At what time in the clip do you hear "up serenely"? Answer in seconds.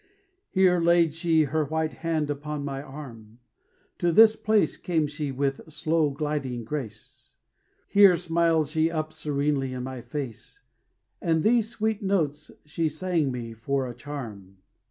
8.89-9.73